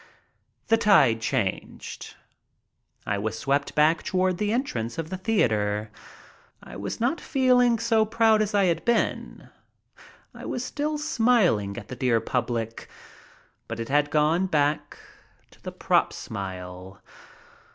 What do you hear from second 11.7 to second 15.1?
at the dear public, but it had gone back